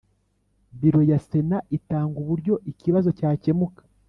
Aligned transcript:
Biro 0.79 1.01
ya 1.09 1.19
sena 1.27 1.57
itanga 1.77 2.15
uburyo 2.23 2.53
ikibazo 2.71 3.09
cyakemuka 3.17 3.81